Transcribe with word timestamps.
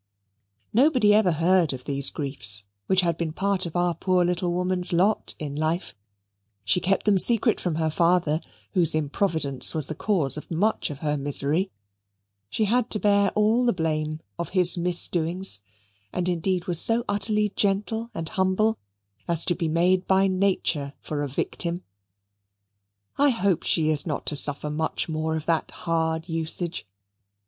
Nobody 0.73 1.13
ever 1.13 1.31
heard 1.33 1.73
of 1.73 1.85
these 1.85 2.09
griefs, 2.09 2.63
which 2.87 3.01
had 3.01 3.19
been 3.19 3.31
part 3.33 3.67
of 3.67 3.75
our 3.75 3.93
poor 3.93 4.25
little 4.25 4.51
woman's 4.51 4.91
lot 4.91 5.35
in 5.37 5.55
life. 5.55 5.93
She 6.65 6.79
kept 6.79 7.05
them 7.05 7.19
secret 7.19 7.61
from 7.61 7.75
her 7.75 7.91
father, 7.91 8.41
whose 8.71 8.95
improvidence 8.95 9.75
was 9.75 9.85
the 9.85 9.93
cause 9.93 10.37
of 10.37 10.49
much 10.49 10.89
of 10.89 11.01
her 11.01 11.17
misery. 11.17 11.69
She 12.49 12.65
had 12.65 12.89
to 12.89 12.99
bear 12.99 13.29
all 13.35 13.63
the 13.63 13.73
blame 13.73 14.21
of 14.39 14.49
his 14.57 14.75
misdoings, 14.75 15.61
and 16.11 16.27
indeed 16.27 16.65
was 16.65 16.81
so 16.81 17.05
utterly 17.07 17.49
gentle 17.55 18.09
and 18.15 18.27
humble 18.27 18.79
as 19.27 19.45
to 19.45 19.53
be 19.53 19.67
made 19.67 20.07
by 20.07 20.27
nature 20.27 20.93
for 20.99 21.21
a 21.21 21.27
victim. 21.29 21.83
I 23.19 23.29
hope 23.29 23.61
she 23.61 23.91
is 23.91 24.07
not 24.07 24.25
to 24.25 24.35
suffer 24.35 24.71
much 24.71 25.07
more 25.07 25.35
of 25.35 25.45
that 25.45 25.69
hard 25.69 26.27
usage. 26.27 26.87